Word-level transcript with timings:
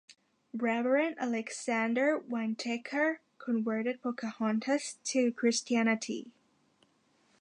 Reverend 0.55 1.17
Alexander 1.19 2.17
Whitaker 2.17 3.21
converted 3.37 4.01
Pocahontas 4.01 4.97
to 5.03 5.31
Christianity. 5.31 6.31